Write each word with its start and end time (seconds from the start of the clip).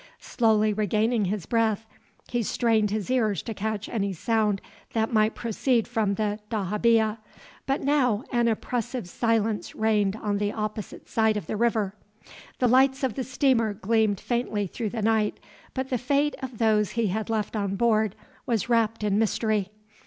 Slowly 0.19 0.73
regaining 0.73 1.25
his 1.25 1.45
breath, 1.45 1.85
he 2.27 2.41
strained 2.41 2.89
his 2.89 3.11
ears 3.11 3.43
to 3.43 3.53
catch 3.53 3.87
any 3.87 4.13
sound 4.13 4.59
that 4.93 5.13
might 5.13 5.35
proceed 5.35 5.87
from 5.87 6.15
the 6.15 6.39
dahabeah; 6.49 7.19
but 7.67 7.83
now 7.83 8.23
an 8.31 8.47
oppressive 8.47 9.07
silence 9.07 9.75
reigned 9.75 10.15
on 10.15 10.39
the 10.39 10.51
opposite 10.53 11.07
side 11.07 11.37
of 11.37 11.45
the 11.45 11.55
river. 11.55 11.93
The 12.57 12.67
lights 12.67 13.03
of 13.03 13.13
the 13.13 13.23
steamer 13.23 13.75
gleamed 13.75 14.19
faintly 14.19 14.65
through 14.65 14.89
the 14.89 15.03
night, 15.03 15.39
but 15.75 15.89
the 15.91 15.99
fate 15.99 16.35
of 16.41 16.57
those 16.57 16.93
he 16.97 17.09
had 17.09 17.29
left 17.29 17.55
on 17.55 17.75
board 17.75 18.15
was 18.47 18.69
wrapped 18.69 19.03
in 19.03 19.19
mystery. 19.19 19.69